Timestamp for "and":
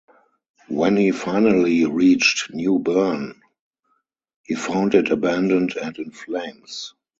5.77-5.95